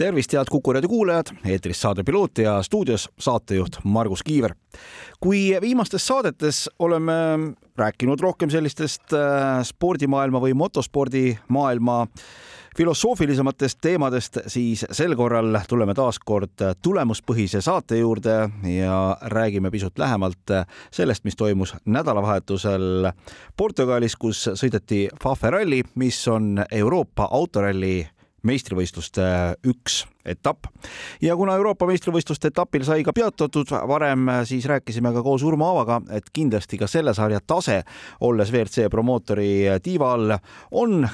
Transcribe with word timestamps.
tervist, 0.00 0.32
head 0.32 0.48
Kuku 0.48 0.72
raadio 0.72 0.88
kuulajad, 0.88 1.34
eetris 1.44 1.80
saade 1.82 2.04
Piloot 2.06 2.38
ja 2.40 2.62
stuudios 2.64 3.08
saatejuht 3.20 3.82
Margus 3.84 4.22
Kiiver. 4.22 4.54
kui 5.20 5.56
viimastes 5.60 6.06
saadetes 6.06 6.70
oleme 6.78 7.12
rääkinud 7.76 8.20
rohkem 8.20 8.50
sellistest 8.50 9.12
äh, 9.12 9.60
spordimaailma 9.62 10.40
või 10.40 10.54
motospordimaailma 10.56 12.06
filosoofilisematest 12.76 13.78
teemadest, 13.82 14.38
siis 14.46 14.86
sel 14.90 15.16
korral 15.16 15.58
tuleme 15.68 15.94
taas 15.94 16.18
kord 16.18 16.64
tulemuspõhise 16.82 17.60
saate 17.60 17.98
juurde 17.98 18.36
ja 18.72 19.16
räägime 19.20 19.70
pisut 19.70 19.98
lähemalt 19.98 20.54
sellest, 20.90 21.24
mis 21.24 21.36
toimus 21.36 21.74
nädalavahetusel 21.84 23.10
Portugalis, 23.56 24.16
kus 24.16 24.46
sõideti 24.54 25.08
Fafe 25.22 25.50
ralli, 25.50 25.82
mis 25.94 26.22
on 26.28 26.64
Euroopa 26.70 27.28
autoralli 27.30 28.06
meistrivõistluste 28.46 29.24
üks 29.68 30.04
etapp. 30.24 30.66
ja 31.22 31.36
kuna 31.36 31.56
Euroopa 31.56 31.86
meistrivõistluste 31.86 32.50
etapil 32.52 32.84
sai 32.84 33.04
ka 33.04 33.12
peatatud 33.16 33.72
varem, 33.88 34.28
siis 34.44 34.68
rääkisime 34.68 35.12
ka 35.12 35.22
koos 35.22 35.42
Urmo 35.42 35.70
Aavaga, 35.70 36.00
et 36.10 36.30
kindlasti 36.32 36.78
ka 36.78 36.86
selle 36.90 37.14
sarja 37.14 37.40
tase, 37.40 37.82
olles 38.20 38.52
WRC 38.52 38.90
promootori 38.90 39.66
tiiva 39.82 40.12
all, 40.14 40.38
on 40.70 41.08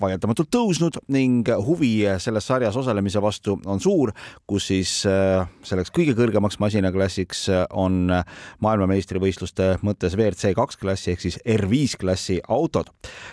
vaieldamatult 0.00 0.50
tõusnud 0.52 0.98
ning 1.12 1.48
huvi 1.66 1.92
selles 2.22 2.46
sarjas 2.48 2.76
osalemise 2.80 3.22
vastu 3.22 3.56
on 3.66 3.80
suur, 3.80 4.12
kus 4.48 4.70
siis 4.70 4.94
äh, 5.08 5.46
selleks 5.66 5.92
kõige 5.94 6.14
kõrgemaks 6.18 6.58
masinaklassiks 6.62 7.46
äh, 7.52 7.64
on 7.70 8.10
maailmameistrivõistluste 8.64 9.76
mõttes 9.86 10.16
WRC 10.18 10.54
kaks 10.58 10.80
klassi 10.80 11.14
ehk 11.14 11.24
siis 11.24 11.38
R5 11.44 12.00
klassi 12.00 12.40
autod. 12.48 12.90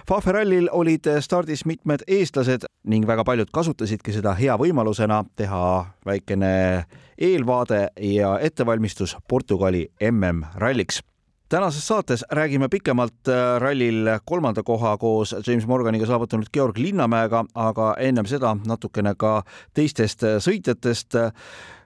Fafe 0.07 0.35
rallil 0.35 0.69
olid 0.71 1.07
stardis 1.23 1.65
mitmed 1.69 2.05
eestlased 2.07 2.67
ning 2.87 3.07
väga 3.07 3.25
paljud 3.27 3.51
kasutasidki 3.53 4.15
seda 4.15 4.35
hea 4.37 4.55
võimalusena 4.59 5.23
teha 5.35 5.65
väikene 6.07 6.85
eelvaade 7.17 7.87
ja 8.13 8.37
ettevalmistus 8.43 9.17
Portugali 9.27 9.87
MM-ralliks 10.11 11.01
tänases 11.49 11.87
saates 11.87 12.25
räägime 12.31 12.69
pikemalt 12.69 13.27
äh, 13.27 13.59
rallil 13.59 14.09
kolmanda 14.25 14.63
koha 14.63 14.97
koos 14.97 15.35
James 15.47 15.67
Morganiga 15.67 16.05
saavutanud 16.05 16.49
Georg 16.53 16.77
Linnamäega, 16.77 17.45
aga 17.55 17.93
ennem 17.99 18.25
seda 18.25 18.55
natukene 18.65 19.15
ka 19.17 19.41
teistest 19.73 20.23
äh, 20.23 20.37
sõitjatest. 20.43 21.19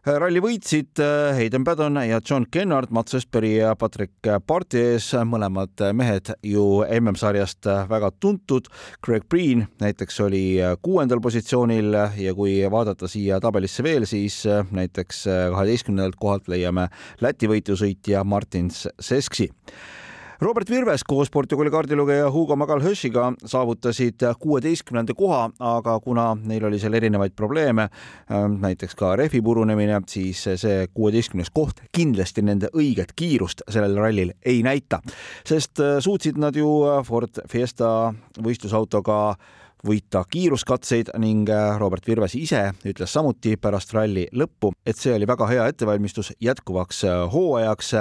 Ralli 0.06 0.42
võitsid 0.42 1.00
äh, 1.04 1.36
Hayden 1.38 1.66
Paddon 1.68 2.00
ja 2.08 2.20
John 2.30 2.48
Kennard, 2.52 2.90
Mats 2.92 3.16
Ösperi 3.18 3.54
ja 3.60 3.76
Patrick 3.76 4.30
Parties, 4.48 5.12
mõlemad 5.28 5.84
mehed 5.94 6.34
ju 6.46 6.82
MM-sarjast 7.00 7.70
väga 7.90 8.12
tuntud. 8.20 8.68
Craig 9.06 9.28
Breen 9.30 9.68
näiteks 9.82 10.20
oli 10.26 10.44
kuuendal 10.82 11.22
positsioonil 11.22 11.96
ja 12.18 12.36
kui 12.38 12.60
vaadata 12.72 13.10
siia 13.12 13.40
tabelisse 13.44 13.86
veel, 13.86 14.10
siis 14.10 14.44
näiteks 14.72 15.26
kaheteistkümnendalt 15.28 16.20
kohalt 16.20 16.52
leiame 16.52 16.90
Läti 17.22 17.50
võitlusõitja 17.52 18.24
Martin 18.26 18.72
Sesksi 18.74 19.52
Robert 20.42 20.70
Virves 20.70 21.04
koos 21.04 21.30
Portugali 21.30 21.70
kaardilugeja 21.70 22.32
Hugo 22.34 22.56
Magalhãšiga 22.56 23.28
saavutasid 23.46 24.24
kuueteistkümnenda 24.40 25.14
koha, 25.14 25.52
aga 25.60 26.00
kuna 26.02 26.24
neil 26.34 26.66
oli 26.66 26.80
seal 26.82 26.98
erinevaid 26.98 27.36
probleeme, 27.38 27.86
ähm, 28.34 28.56
näiteks 28.64 28.98
ka 28.98 29.12
rehvi 29.22 29.42
purunemine, 29.46 30.02
siis 30.10 30.42
see 30.64 30.88
kuueteistkümnes 30.98 31.54
koht 31.54 31.86
kindlasti 31.94 32.42
nende 32.42 32.74
õiget 32.74 33.14
kiirust 33.16 33.62
sellel 33.70 34.02
rallil 34.02 34.34
ei 34.42 34.64
näita, 34.66 35.04
sest 35.46 35.78
äh, 35.78 36.00
suutsid 36.02 36.42
nad 36.42 36.58
ju 36.58 36.74
Ford 37.06 37.44
Fiesta 37.46 37.92
võistlusautoga 38.42 39.22
võita 39.88 40.24
kiiruskatseid 40.30 41.12
ning 41.22 41.50
äh, 41.50 41.78
Robert 41.82 42.06
Virves 42.08 42.36
ise 42.38 42.62
ütles 42.88 43.14
samuti 43.14 43.56
pärast 43.62 43.94
ralli 43.96 44.28
lõppu, 44.38 44.74
et 44.86 44.98
see 44.98 45.14
oli 45.16 45.28
väga 45.30 45.48
hea 45.50 45.68
ettevalmistus 45.72 46.32
jätkuvaks 46.42 47.04
äh, 47.10 47.24
hooajaks 47.34 47.96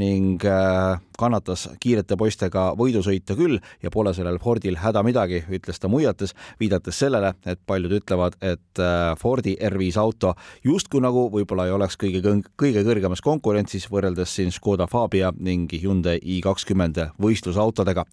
ning 0.00 0.44
äh, 0.46 1.00
kannatas 1.18 1.68
kiirete 1.80 2.16
poistega 2.20 2.66
võidusõita 2.78 3.36
küll 3.38 3.58
ja 3.82 3.90
pole 3.90 4.14
sellel 4.14 4.38
Fordil 4.42 4.78
häda 4.82 5.02
midagi, 5.06 5.42
ütles 5.48 5.80
ta 5.80 5.88
muiates, 5.88 6.34
viidates 6.60 6.98
sellele, 6.98 7.34
et 7.46 7.60
paljud 7.66 7.96
ütlevad, 8.00 8.38
et 8.42 8.60
Fordi 9.18 9.56
R5 9.62 9.98
auto 10.00 10.34
justkui 10.64 11.00
nagu 11.00 11.28
võib-olla 11.32 11.66
ei 11.68 11.72
oleks 11.72 11.96
kõige, 12.00 12.20
kõige 12.60 12.82
kõrgemas 12.84 13.22
konkurentsis 13.24 13.86
võrreldes 13.90 14.34
siin 14.34 14.52
Škoda 14.52 14.86
Fabia 14.90 15.32
ning 15.38 15.72
Hyundai 15.82 16.18
i20 16.18 17.14
võistlusautodega. 17.20 18.04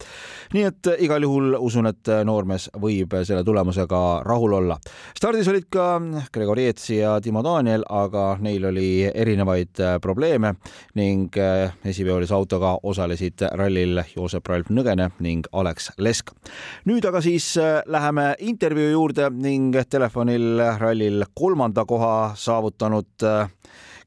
nii 0.54 0.64
et 0.64 0.92
igal 1.00 1.24
juhul 1.24 1.56
usun, 1.60 1.90
et 1.90 2.14
noormees 2.26 2.70
võib 2.80 2.92
võib 3.12 3.26
selle 3.26 3.44
tulemusega 3.44 4.22
rahul 4.26 4.54
olla. 4.54 4.78
stardis 5.18 5.48
olid 5.48 5.68
ka 5.70 6.00
Gregor 6.34 6.60
Jeetsi 6.60 6.98
ja 6.98 7.20
Timo 7.22 7.44
Daniel, 7.44 7.84
aga 7.90 8.38
neil 8.40 8.66
oli 8.66 9.06
erinevaid 9.08 9.80
äh, 9.80 9.98
probleeme 10.02 10.56
ning 10.96 11.38
äh, 11.38 11.74
esiveolis 11.86 12.32
autoga 12.32 12.78
osalesid 12.92 13.46
rallil 13.58 14.04
Joosep 14.16 14.48
Ralf 14.52 14.72
Nõgene 14.74 15.10
ning 15.20 15.48
Alex 15.52 15.92
Lesk. 15.98 16.34
nüüd 16.86 17.06
aga 17.08 17.22
siis 17.22 17.54
äh, 17.58 17.82
läheme 17.86 18.34
intervjuu 18.40 18.92
juurde 18.92 19.30
ning 19.34 19.78
telefonil 19.90 20.62
rallil 20.80 21.26
kolmanda 21.34 21.86
koha 21.86 22.34
saavutanud 22.36 23.30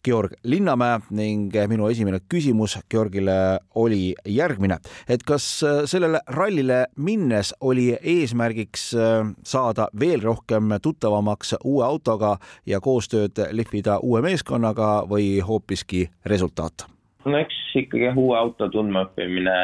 Georg 0.04 0.32
Linnamäe 0.42 1.00
ning 1.16 1.54
minu 1.68 1.88
esimene 1.88 2.20
küsimus 2.28 2.76
Georgile 2.90 3.58
oli 3.74 4.14
järgmine, 4.28 4.78
et 5.08 5.24
kas 5.24 5.46
äh, 5.64 5.82
sellele 5.88 6.20
rallile 6.36 6.84
minnes 6.96 7.54
oli 7.60 7.90
eesmärgiks 7.96 8.90
äh, 8.94 9.32
saada 9.44 9.88
veel 10.00 10.22
rohkem 10.22 10.76
tuttavamaks 10.82 11.56
uue 11.64 11.84
autoga 11.86 12.36
ja 12.66 12.80
koostööd 12.84 13.46
lihvida 13.52 13.98
uue 14.02 14.22
meeskonnaga 14.24 14.96
või 15.08 15.38
hoopiski 15.40 16.08
resultaat? 16.26 16.93
No 17.24 17.38
eks 17.40 17.60
ikkagi 17.80 18.10
uue 18.16 18.36
auto 18.38 18.68
tundmaõppimine 18.72 19.56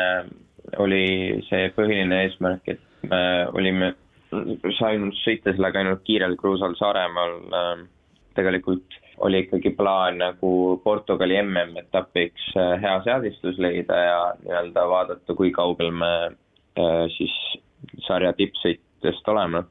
oli 0.82 1.04
see 1.48 1.71
põhiline 1.76 2.25
eesmärk, 2.25 2.69
et 2.69 3.09
me 3.10 3.22
olime, 3.56 3.94
sain 4.78 5.10
sõita 5.25 5.54
sellega 5.56 5.81
ainult 5.82 6.04
kiirel 6.06 6.37
kruusal 6.38 6.76
Saaremaal 6.78 7.37
äh, 7.60 7.84
tegelikult 8.38 9.00
oli 9.20 9.43
ikkagi 9.44 9.70
plaan 9.76 10.20
nagu 10.22 10.81
Portugali 10.84 11.37
MM-etapiks 11.43 12.53
äh, 12.56 12.76
hea 12.82 12.97
seadistus 13.04 13.59
leida 13.59 13.99
ja 14.04 14.20
nii-öelda 14.44 14.87
vaadata, 14.88 15.37
kui 15.37 15.50
kaugel 15.53 15.93
me 15.93 16.12
äh, 16.81 17.04
siis 17.16 17.34
sarja 18.06 18.32
tippsõitjatest 18.38 19.28
oleme. 19.28 19.65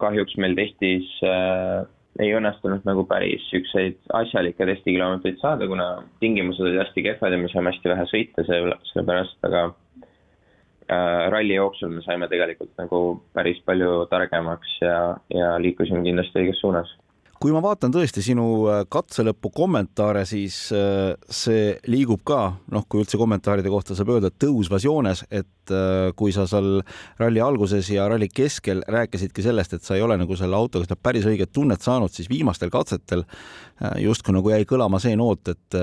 kahjuks 0.00 0.36
meil 0.40 0.54
testis 0.56 1.08
äh, 1.28 1.84
ei 2.18 2.32
õnnestunud 2.34 2.86
nagu 2.88 3.04
päris 3.08 3.44
niisuguseid 3.52 4.00
asjalikke 4.18 4.66
testikilomeetreid 4.66 5.38
saada, 5.40 5.68
kuna 5.70 5.86
tingimused 6.22 6.64
olid 6.64 6.80
hästi 6.82 7.04
kehvad 7.06 7.36
ja 7.36 7.38
me 7.38 7.50
saime 7.52 7.70
hästi 7.70 7.92
vähe 7.92 8.06
sõita 8.10 8.44
selle, 8.48 8.78
sellepärast, 8.90 9.38
aga 9.46 9.62
äh, 9.70 11.28
ralli 11.34 11.54
jooksul 11.54 11.94
me 11.94 12.02
saime 12.06 12.28
tegelikult 12.32 12.72
nagu 12.80 13.02
päris 13.36 13.62
palju 13.66 14.06
targemaks 14.10 14.74
ja, 14.82 14.98
ja 15.34 15.54
liikusime 15.62 16.02
kindlasti 16.06 16.42
õiges 16.42 16.60
suunas 16.64 16.90
kui 17.40 17.54
ma 17.54 17.62
vaatan 17.64 17.92
tõesti 17.94 18.20
sinu 18.24 18.44
äh, 18.68 18.82
katselõpu 18.92 19.48
kommentaare, 19.54 20.26
siis 20.28 20.56
äh, 20.76 21.14
see 21.32 21.72
liigub 21.88 22.20
ka, 22.28 22.40
noh, 22.72 22.84
kui 22.84 23.00
üldse 23.00 23.16
kommentaaride 23.20 23.72
kohta 23.72 23.96
saab 23.96 24.12
öelda, 24.12 24.28
tõusvas 24.44 24.84
joones, 24.84 25.24
et 25.32 25.72
äh, 25.72 26.10
kui 26.18 26.34
sa 26.36 26.44
seal 26.50 26.82
ralli 27.20 27.40
alguses 27.40 27.88
ja 27.94 28.04
ralli 28.12 28.28
keskel 28.28 28.84
rääkisidki 28.84 29.44
sellest, 29.46 29.78
et 29.78 29.88
sa 29.88 29.96
ei 29.96 30.04
ole 30.04 30.20
nagu 30.20 30.36
selle 30.36 30.58
autoga 30.58 30.84
seda 30.84 31.00
päris 31.00 31.28
õiget 31.30 31.54
tunnet 31.56 31.80
saanud, 31.80 32.12
siis 32.12 32.28
viimastel 32.30 32.72
katsetel 32.72 33.24
justkui 34.04 34.36
nagu 34.36 34.52
jäi 34.52 34.66
kõlama 34.68 35.00
see 35.00 35.16
noot, 35.16 35.48
et, 35.48 35.76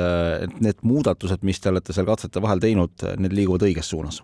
need 0.62 0.84
muudatused, 0.86 1.42
mis 1.48 1.58
te 1.58 1.72
olete 1.72 1.96
seal 1.96 2.06
katsete 2.06 2.42
vahel 2.44 2.62
teinud, 2.62 2.94
need 3.18 3.34
liiguvad 3.34 3.66
õiges 3.66 3.90
suunas. 3.90 4.22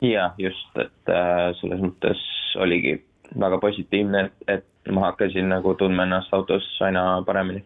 jah, 0.00 0.32
just, 0.40 0.72
et 0.80 1.12
selles 1.60 1.84
mõttes 1.84 2.22
oligi 2.64 3.02
väga 3.40 3.58
positiivne, 3.60 4.30
et, 4.30 4.48
et 4.56 4.70
ma 4.92 5.08
hakkasin 5.10 5.48
nagu 5.48 5.74
tundma 5.80 6.04
ennast 6.04 6.34
autos 6.36 6.66
aina 6.84 7.22
paremini 7.26 7.64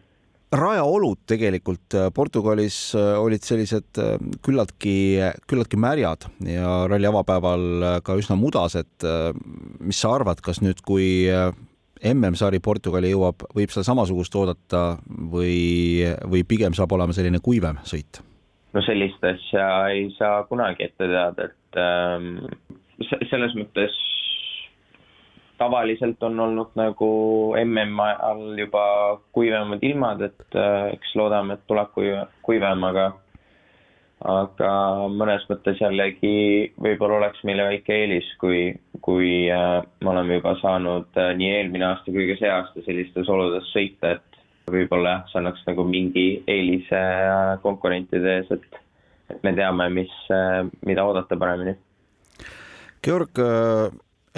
rajaolud 0.55 1.21
tegelikult 1.29 1.93
äh, 1.93 2.09
Portugalis 2.13 2.95
äh, 2.97 3.13
olid 3.21 3.45
sellised 3.45 3.99
äh, 4.01 4.15
küllaltki, 4.45 5.21
küllaltki 5.49 5.77
märjad 5.77 6.25
ja 6.45 6.85
ralli 6.89 7.09
avapäeval 7.09 8.01
ka 8.05 8.17
üsna 8.17 8.37
mudased. 8.39 9.05
mis 9.79 9.99
sa 10.01 10.13
arvad, 10.15 10.41
kas 10.41 10.61
nüüd, 10.61 10.81
kui 10.85 11.27
MM-sari 11.99 12.59
Portugali 12.63 13.11
jõuab, 13.11 13.45
võib 13.55 13.71
seal 13.73 13.85
samasugust 13.85 14.35
oodata 14.35 14.97
või, 15.07 16.01
või 16.31 16.43
pigem 16.47 16.73
saab 16.73 16.95
olema 16.97 17.13
selline 17.13 17.41
kuivem 17.43 17.81
sõit? 17.85 18.23
no 18.73 18.81
sellist 18.85 19.23
asja 19.25 19.69
ei 19.93 20.09
saa 20.17 20.43
kunagi 20.49 20.85
ette 20.85 21.09
teada, 21.09 21.49
et 21.49 21.79
ähm, 21.81 22.35
selles 23.29 23.55
mõttes 23.57 23.95
tavaliselt 25.59 26.23
on 26.23 26.39
olnud 26.39 26.75
nagu 26.79 27.09
MM 27.63 27.99
all 28.03 28.59
juba 28.59 28.83
kuivemad 29.35 29.83
ilmad, 29.83 30.21
et 30.29 30.55
äh, 30.57 30.93
eks 30.95 31.15
loodame, 31.19 31.57
et 31.57 31.65
tuleb 31.67 31.91
kuiv, 31.95 32.21
kuivem, 32.45 32.85
aga 32.89 33.09
aga 34.29 34.71
mõnes 35.15 35.45
mõttes 35.47 35.79
jällegi 35.79 36.73
võib-olla 36.81 37.21
oleks 37.21 37.43
meile 37.47 37.69
väike 37.69 38.01
eelis, 38.01 38.27
kui, 38.41 38.65
kui 39.05 39.47
äh, 39.51 39.77
me 40.03 40.11
oleme 40.13 40.39
juba 40.39 40.55
saanud 40.63 41.19
äh, 41.19 41.31
nii 41.39 41.53
eelmine 41.59 41.87
aasta 41.91 42.15
kui 42.15 42.27
ka 42.31 42.39
see 42.41 42.51
aasta 42.55 42.83
sellistes 42.87 43.31
oludes 43.31 43.71
sõita, 43.75 44.17
et 44.17 44.41
võib-olla 44.71 45.15
jah, 45.15 45.23
see 45.31 45.39
annaks 45.43 45.63
nagu 45.67 45.87
mingi 45.87 46.27
eelise 46.47 46.99
konkurentide 47.63 48.35
ees, 48.39 48.51
et, 48.55 48.83
et 49.33 49.39
me 49.43 49.55
teame, 49.57 49.87
mis, 49.95 50.11
mida 50.85 51.07
oodata 51.07 51.39
paremini. 51.39 51.73
Georg, 53.01 53.39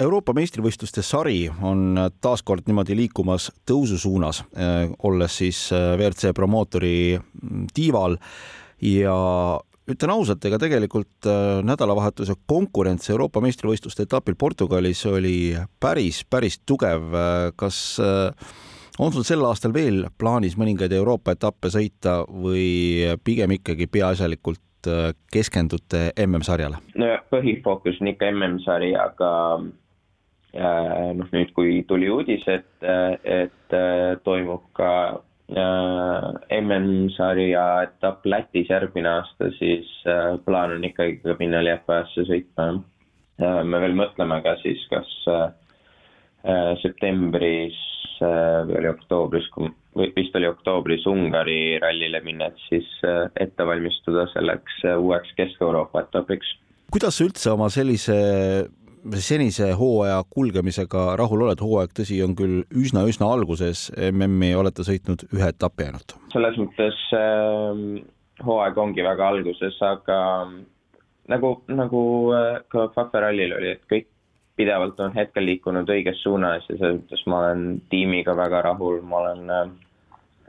Euroopa 0.02 0.34
meistrivõistluste 0.34 1.02
sari 1.06 1.44
on 1.62 1.98
taaskord 2.24 2.66
niimoodi 2.66 2.96
liikumas 2.98 3.50
tõusu 3.68 3.98
suunas, 4.00 4.42
äh, 4.56 4.88
olles 5.06 5.36
siis 5.42 5.68
WRC 5.72 6.32
promootori 6.34 7.18
mm, 7.18 7.68
tiival 7.74 8.16
ja 8.82 9.14
ütlen 9.92 10.12
ausalt, 10.14 10.44
ega 10.46 10.58
tegelikult 10.62 11.26
nädalavahetuse 11.66 12.36
konkurents 12.50 13.10
Euroopa 13.10 13.42
meistrivõistluste 13.42 14.06
etapil 14.06 14.36
Portugalis 14.38 15.04
oli 15.10 15.54
päris, 15.82 16.22
päris 16.30 16.60
tugev. 16.66 17.10
kas 17.58 17.98
on 18.98 19.12
sul 19.12 19.26
sel 19.26 19.42
aastal 19.46 19.74
veel 19.74 20.06
plaanis 20.18 20.54
mõningaid 20.58 20.94
Euroopa 20.94 21.34
etappe 21.34 21.70
sõita 21.74 22.22
või 22.26 23.10
pigem 23.24 23.58
ikkagi 23.58 23.90
peaasjalikult 23.90 24.62
keskendute 25.34 26.10
MM-sarjale? 26.26 26.78
no 26.98 27.10
põhifookus 27.34 28.00
on 28.02 28.14
ikka 28.14 28.30
MM-sari, 28.32 28.94
aga 28.98 29.30
noh, 30.52 31.28
nüüd 31.32 31.52
kui 31.56 31.80
tuli 31.88 32.10
uudis, 32.12 32.44
et, 32.50 32.68
et 33.24 33.76
toimub 34.24 34.64
ka 34.76 34.92
MM-sarja 35.52 37.64
etapp 37.86 38.26
Lätis 38.28 38.70
järgmine 38.72 39.10
aasta, 39.10 39.50
siis 39.58 39.88
plaan 40.46 40.76
on 40.78 40.88
ikkagi 40.88 41.20
ka 41.24 41.36
minna 41.40 41.62
Liepajasse 41.64 42.26
sõitma. 42.28 42.72
me 43.40 43.82
veel 43.84 43.96
mõtleme 43.96 44.40
ka 44.44 44.56
siis, 44.62 44.82
kas 44.92 45.10
septembris 46.82 47.78
või 48.22 48.76
oli 48.78 48.90
oktoobris, 48.92 49.48
või 49.96 50.12
vist 50.16 50.36
oli 50.38 50.46
oktoobris 50.46 51.06
Ungari 51.10 51.78
rallile 51.82 52.20
minna, 52.24 52.52
et 52.52 52.60
siis 52.68 52.88
ette 53.40 53.66
valmistuda 53.66 54.28
selleks 54.32 54.84
uueks 54.96 55.34
Kesk-Euroopa 55.36 56.06
etapiks. 56.06 56.54
kuidas 56.92 57.18
sa 57.18 57.24
üldse 57.24 57.50
oma 57.50 57.68
sellise 57.72 58.16
senise 59.18 59.72
hooaja 59.78 60.22
kulgemisega 60.30 61.16
rahul 61.18 61.46
oled, 61.46 61.60
hooaeg 61.62 61.94
tõsi, 61.96 62.20
on 62.24 62.36
küll 62.38 62.62
üsna-üsna 62.78 63.28
alguses, 63.34 63.88
MM-i 64.12 64.54
olete 64.58 64.86
sõitnud 64.86 65.26
ühe 65.34 65.48
etapi 65.48 65.88
ainult? 65.88 66.16
selles 66.32 66.58
mõttes 66.60 66.98
äh, 67.16 67.82
hooaeg 68.46 68.78
ongi 68.78 69.04
väga 69.04 69.32
alguses, 69.34 69.78
aga 69.82 70.18
nagu, 71.32 71.54
nagu 71.70 72.02
äh, 72.36 72.62
ka 72.72 72.88
Fafe 72.94 73.22
rallil 73.24 73.56
oli, 73.58 73.76
et 73.76 73.86
kõik 73.90 74.08
pidevalt 74.56 75.00
on 75.00 75.14
hetkel 75.16 75.46
liikunud 75.48 75.88
õiges 75.90 76.20
suunas 76.22 76.66
ja 76.68 76.76
selles 76.76 77.00
mõttes 77.00 77.24
ma 77.26 77.40
olen 77.46 77.64
tiimiga 77.90 78.34
väga 78.36 78.62
rahul, 78.68 79.00
ma 79.06 79.22
olen 79.24 79.50
äh, 79.50 79.72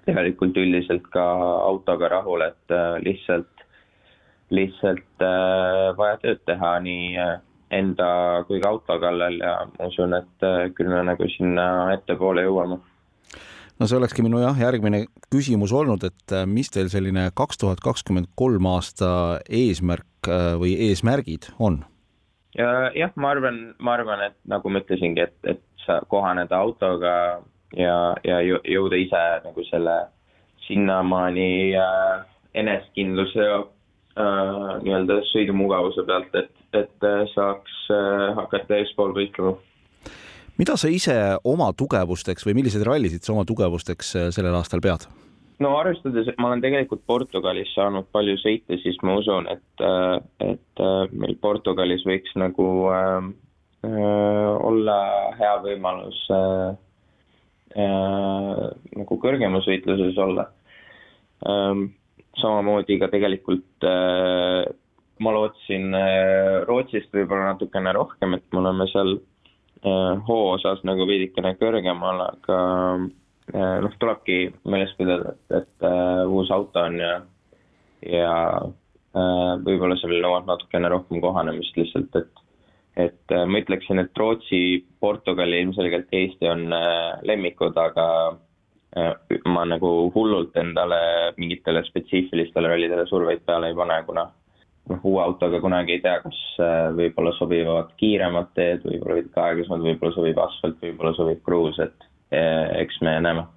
tegelikult 0.06 0.58
üldiselt 0.60 1.08
ka 1.14 1.24
autoga 1.64 2.12
rahul, 2.18 2.44
et 2.46 2.76
äh, 2.76 2.98
lihtsalt, 3.06 3.66
lihtsalt 4.54 5.24
äh, 5.24 5.90
vaja 5.98 6.20
tööd 6.24 6.44
teha 6.50 6.76
nii 6.84 7.08
enda 7.74 8.08
kui 8.48 8.62
ka 8.64 8.74
auto 8.74 8.98
kallal 9.02 9.38
ja 9.42 9.54
ma 9.76 9.92
usun, 9.92 10.16
et 10.18 10.48
äh, 10.48 10.66
küll 10.76 10.92
me 10.92 11.04
nagu 11.08 11.30
sinna 11.36 11.68
ettepoole 11.96 12.46
jõuame. 12.46 12.80
no 13.80 13.90
see 13.90 13.98
olekski 14.00 14.26
minu 14.26 14.42
jah, 14.44 14.58
järgmine 14.60 15.06
küsimus 15.34 15.74
olnud, 15.74 16.04
et 16.10 16.36
äh, 16.36 16.46
mis 16.50 16.72
teil 16.74 16.92
selline 16.94 17.30
kaks 17.36 17.62
tuhat 17.62 17.84
kakskümmend 17.84 18.32
kolm 18.40 18.70
aasta 18.74 19.40
eesmärk 19.50 20.30
äh, 20.30 20.54
või 20.62 20.78
eesmärgid 20.90 21.54
on? 21.60 21.84
jah, 22.54 23.14
ma 23.18 23.32
arvan, 23.34 23.64
ma 23.82 23.96
arvan, 23.98 24.28
et 24.28 24.36
nagu 24.46 24.70
ma 24.70 24.84
ütlesingi, 24.84 25.24
et, 25.26 25.38
et 25.50 25.64
sa 25.86 26.04
kohaneda 26.08 26.60
autoga 26.62 27.14
ja, 27.78 27.96
ja 28.24 28.42
jõuda 28.46 29.00
ise 29.02 29.24
nagu 29.46 29.66
selle 29.70 29.96
sinnamaani 30.68 31.76
äh, 31.76 32.26
enesekindluse 32.54 33.48
ja 33.48 33.60
äh, 33.60 34.74
nii-öelda 34.84 35.22
sõidumugavuse 35.32 36.06
pealt, 36.08 36.36
et, 36.38 36.52
et 36.78 37.08
äh, 37.08 37.24
saaks 37.34 37.76
äh, 37.94 38.30
hakata 38.38 38.80
eespool 38.82 39.14
võitlema. 39.16 39.58
mida 40.58 40.78
sa 40.78 40.92
ise 40.92 41.18
oma 41.44 41.72
tugevusteks 41.74 42.48
või 42.48 42.60
milliseid 42.62 42.86
rallisid 42.88 43.24
sa 43.24 43.34
oma 43.36 43.46
tugevusteks 43.46 44.16
äh, 44.16 44.32
sellel 44.36 44.56
aastal 44.60 44.82
pead? 44.84 45.08
no 45.64 45.76
arvestades, 45.78 46.28
et 46.28 46.42
ma 46.42 46.50
olen 46.52 46.64
tegelikult 46.64 47.06
Portugalis 47.08 47.72
saanud 47.76 48.10
palju 48.12 48.36
sõita, 48.42 48.78
siis 48.82 48.98
ma 49.06 49.20
usun, 49.22 49.48
et, 49.54 49.86
et 50.44 50.84
meil 51.14 51.38
Portugalis 51.42 52.04
võiks 52.10 52.34
nagu 52.40 52.68
äh, 52.92 53.32
olla 53.84 54.98
hea 55.38 55.56
võimalus 55.64 56.20
äh, 56.32 56.70
äh, 57.76 58.64
nagu 58.96 59.18
kõrgemas 59.20 59.68
võitluses 59.68 60.18
olla 60.24 60.48
ähm, 61.48 61.90
samamoodi 62.40 63.00
ka 63.02 63.12
tegelikult 63.12 63.88
äh, 63.88 64.64
ma 65.24 65.34
lootsin 65.36 65.94
äh, 65.98 66.64
Rootsist 66.68 67.14
võib-olla 67.16 67.54
natukene 67.54 67.94
rohkem, 67.96 68.38
et 68.38 68.46
me 68.52 68.62
oleme 68.64 68.88
seal 68.92 69.16
äh, 69.16 70.14
hoo 70.28 70.54
osas 70.54 70.84
nagu 70.88 71.08
veidikene 71.10 71.56
kõrgemal, 71.60 72.24
aga 72.28 72.60
äh, 73.00 73.76
noh, 73.86 73.98
tulebki 74.02 74.40
meeles 74.70 74.94
pidada, 75.00 75.36
et, 75.36 75.60
et 75.64 75.90
uus 76.30 76.52
auto 76.54 76.84
on 76.84 77.00
ja, 77.02 77.18
ja 78.10 78.38
võib-olla 79.14 79.98
seal 80.02 80.16
nõuab 80.24 80.48
natukene 80.50 80.90
rohkem 80.90 81.22
kohanemist 81.24 81.78
lihtsalt, 81.80 82.16
et 82.22 82.40
et 82.94 83.34
ma 83.50 83.58
ütleksin, 83.58 83.98
et 83.98 84.20
Rootsi, 84.22 84.84
Portugali, 85.02 85.64
ilmselgelt 85.64 86.12
Eesti 86.14 86.46
on 86.46 86.68
lemmikud, 87.26 87.74
aga 87.82 88.06
ma 89.50 89.64
nagu 89.66 89.90
hullult 90.14 90.54
endale 90.62 91.00
mingitele 91.40 91.82
spetsiifilistele 91.88 92.70
rallidele 92.70 93.08
surveid 93.10 93.42
peale 93.48 93.72
ei 93.72 93.80
pane, 93.80 93.98
kuna 94.06 94.28
noh, 94.92 95.02
uue 95.04 95.24
autoga 95.24 95.62
kunagi 95.64 95.98
ei 95.98 96.04
tea, 96.04 96.20
kas 96.26 96.40
äh, 96.62 96.92
võib-olla 96.98 97.34
sobivad 97.38 97.92
kiiremad 98.00 98.54
teed, 98.58 98.86
võib-olla 98.88 99.20
veidi 99.20 99.34
aeglasemad, 99.34 99.84
võib-olla 99.88 100.16
sobib 100.16 100.40
asfalt, 100.44 100.80
võib-olla 100.84 101.18
sobib 101.18 101.44
kruus, 101.46 101.80
et 101.84 102.08
äh, 102.36 102.80
eks 102.84 103.02
me 103.06 103.18
näeme. 103.24 103.48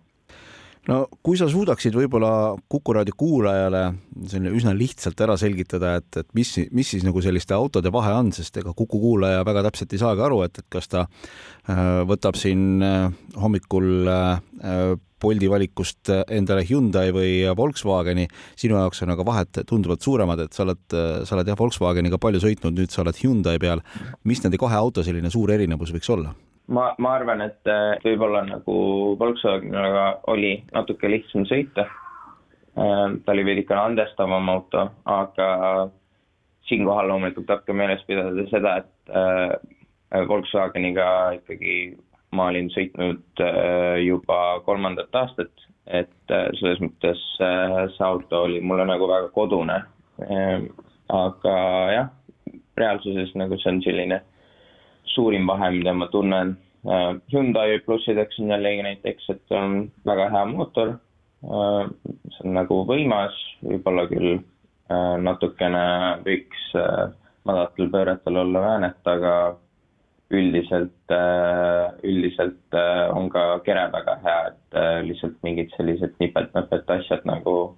No 0.87 1.01
kui 1.27 1.35
sa 1.35 1.49
suudaksid 1.51 1.97
võib-olla 1.99 2.55
Kuku 2.71 2.93
raadio 2.95 3.17
kuulajale 3.19 3.81
selline 4.31 4.53
üsna 4.55 4.71
lihtsalt 4.77 5.19
ära 5.25 5.35
selgitada, 5.41 5.97
et, 5.99 6.21
et 6.23 6.29
mis, 6.39 6.53
mis 6.71 6.93
siis 6.95 7.03
nagu 7.03 7.19
selliste 7.25 7.57
autode 7.57 7.91
vahe 7.91 8.13
on, 8.15 8.31
sest 8.37 8.63
ega 8.63 8.71
Kuku 8.77 9.01
kuulaja 9.03 9.43
väga 9.47 9.65
täpselt 9.67 9.97
ei 9.97 10.03
saagi 10.05 10.23
aru, 10.29 10.45
et, 10.47 10.63
et 10.63 10.69
kas 10.71 10.87
ta 10.93 11.09
äh, 11.09 11.83
võtab 12.07 12.39
siin 12.39 12.79
hommikul 13.35 14.07
Bolti 15.23 15.49
valikust 15.49 16.11
endale 16.29 16.61
Hyundai 16.69 17.09
või 17.15 17.31
Volkswageni, 17.57 18.27
sinu 18.59 18.77
jaoks 18.77 19.01
on 19.07 19.15
aga 19.15 19.25
vahed 19.25 19.63
tunduvalt 19.69 20.05
suuremad, 20.05 20.43
et 20.45 20.53
sa 20.53 20.67
oled, 20.67 20.83
sa 21.25 21.37
oled 21.37 21.49
jah, 21.49 21.57
Volkswageniga 21.57 22.19
palju 22.21 22.43
sõitnud, 22.43 22.77
nüüd 22.77 22.93
sa 22.93 23.01
oled 23.01 23.17
Hyundai 23.23 23.57
peal. 23.63 23.81
mis 24.25 24.43
nende 24.45 24.61
kahe 24.61 24.77
auto 24.77 25.03
selline 25.07 25.31
suur 25.33 25.55
erinevus 25.55 25.95
võiks 25.95 26.13
olla? 26.13 26.35
ma, 26.69 26.91
ma 26.99 27.15
arvan, 27.17 27.41
et 27.47 27.71
võib-olla 28.05 28.43
nagu 28.47 28.77
Volkswageniga 29.21 30.07
oli 30.33 30.59
natuke 30.75 31.11
lihtsam 31.11 31.47
sõita. 31.49 31.87
ta 32.75 33.33
oli 33.33 33.45
veidikene 33.47 33.81
andestavam 33.81 34.49
auto, 34.53 34.91
aga 35.09 35.49
siinkohal 36.69 37.09
loomulikult 37.09 37.47
tuleb 37.47 37.65
ka 37.65 37.77
meeles 37.77 38.03
pidada 38.09 38.45
seda, 38.51 38.77
et 38.83 40.29
Volkswageniga 40.29 41.09
ikkagi 41.39 41.97
ma 42.37 42.51
olin 42.53 42.69
sõitnud 42.75 43.43
juba 44.05 44.39
kolmandat 44.67 45.15
aastat, 45.21 45.65
et 45.87 46.35
selles 46.61 46.83
mõttes 46.83 47.23
see 47.39 48.05
auto 48.05 48.43
oli 48.49 48.61
mulle 48.61 48.87
nagu 48.89 49.09
väga 49.11 49.31
kodune. 49.35 49.81
aga 51.17 51.57
jah, 51.93 52.09
reaalsuses 52.77 53.35
nagu 53.39 53.59
see 53.63 53.73
on 53.73 53.83
selline 53.85 54.21
suurim 55.15 55.47
vahe, 55.49 55.71
mida 55.79 55.95
ma 55.95 56.09
tunnen. 56.13 56.57
Hyundai 57.33 57.79
plussideks 57.87 58.39
on 58.43 58.53
jällegi 58.55 58.83
näiteks, 58.87 59.31
et 59.31 59.55
on 59.55 59.91
väga 60.07 60.29
hea 60.35 60.45
mootor 60.51 60.97
see 61.43 62.45
on 62.45 62.57
nagu 62.57 62.81
võimas, 62.89 63.37
võib-olla 63.65 64.07
küll 64.11 64.39
natukene 65.23 65.85
võiks 66.25 66.65
madalatel 67.47 67.91
pööretel 67.93 68.41
olla 68.43 68.63
väänet, 68.65 69.01
aga 69.07 69.33
üldiselt 70.35 71.15
uh,, 71.15 71.95
üldiselt 72.03 72.75
uh, 72.75 73.17
on 73.17 73.29
ka 73.31 73.61
kere 73.67 73.87
väga 73.93 74.19
hea, 74.25 74.39
et 74.51 74.79
uh, 74.79 75.01
lihtsalt 75.07 75.37
mingid 75.47 75.71
sellised 75.77 76.17
nipet-näpet 76.23 76.89
asjad 76.99 77.27
nagu 77.29 77.77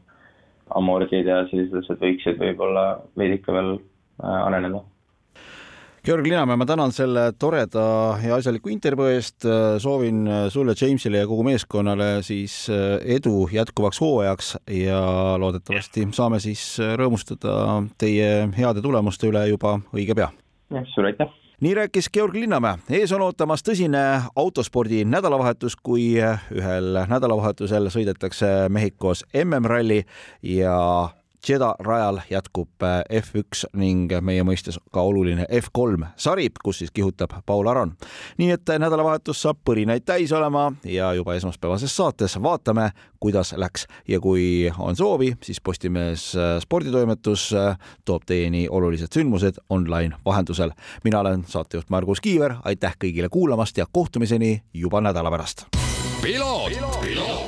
amordid 0.77 1.29
ja 1.29 1.43
sellised 1.51 1.83
asjad 1.83 2.01
võiksid 2.01 2.41
võib-olla 2.41 2.87
veidike 3.17 3.53
veel 3.53 3.77
areneda 4.19 4.81
Georg 6.09 6.25
Linamäe, 6.25 6.57
ma 6.57 6.65
tänan 6.65 6.93
selle 6.95 7.25
toreda 7.37 7.83
ja 8.23 8.39
asjaliku 8.39 8.71
intervjuu 8.73 9.11
eest. 9.13 9.45
soovin 9.83 10.23
sulle, 10.49 10.73
Jamesile 10.81 11.21
ja 11.21 11.27
kogu 11.29 11.45
meeskonnale 11.45 12.23
siis 12.25 12.55
edu 13.05 13.49
jätkuvaks 13.53 14.01
hooajaks 14.01 14.55
ja 14.73 15.03
loodetavasti 15.43 16.07
saame 16.17 16.41
siis 16.41 16.63
rõõmustada 17.01 17.83
teie 18.01 18.49
heade 18.57 18.85
tulemuste 18.85 19.29
üle 19.29 19.45
juba 19.51 19.77
õige 19.93 20.17
pea. 20.17 20.31
jah, 20.73 20.89
sulle 20.95 21.13
aitäh 21.13 21.37
nii 21.61 21.75
rääkis 21.75 22.11
Georg 22.13 22.35
Linnamäe, 22.35 22.79
ees 22.91 23.13
on 23.13 23.23
ootamas 23.23 23.65
tõsine 23.67 24.01
autospordi 24.37 25.03
nädalavahetus, 25.05 25.75
kui 25.77 26.13
ühel 26.55 27.01
nädalavahetusel 27.11 27.91
sõidetakse 27.91 28.69
Mehhikos 28.71 29.25
MM-ralli 29.45 30.05
ja 30.43 30.77
Jeddah 31.49 31.75
rajal 31.79 32.21
jätkub 32.31 32.83
äh, 32.83 33.03
F1 33.21 33.69
ning 33.79 34.13
meie 34.21 34.43
mõistes 34.43 34.79
ka 34.93 35.03
oluline 35.07 35.47
F3 35.47 36.11
sari, 36.17 36.49
kus 36.65 36.83
siis 36.83 36.91
kihutab 36.91 37.31
Paul 37.47 37.67
Aron. 37.67 37.95
nii 38.39 38.51
et 38.51 38.73
nädalavahetus 38.79 39.43
saab 39.43 39.61
põrinaid 39.65 40.05
täis 40.05 40.33
olema 40.33 40.73
ja 40.85 41.13
juba 41.15 41.35
esmaspäevases 41.35 41.97
saates 41.97 42.37
vaatame, 42.43 42.91
kuidas 43.21 43.55
läks 43.57 43.87
ja 44.09 44.21
kui 44.21 44.71
on 44.79 44.97
soovi, 44.97 45.37
siis 45.43 45.61
Postimees 45.61 46.37
äh, 46.37 46.61
sporditoimetus 46.61 47.53
äh, 47.55 47.79
toob 48.05 48.27
teieni 48.27 48.67
olulised 48.71 49.15
sündmused 49.15 49.63
online 49.71 50.17
vahendusel. 50.25 50.71
mina 51.05 51.21
olen 51.21 51.45
saatejuht 51.47 51.91
Margus 51.91 52.21
Kiiver, 52.21 52.55
aitäh 52.65 52.97
kõigile 53.05 53.29
kuulamast 53.29 53.79
ja 53.79 53.87
kohtumiseni 53.93 54.63
juba 54.75 55.01
nädala 55.01 55.31
pärast. 55.31 55.67
ralli 56.23 57.48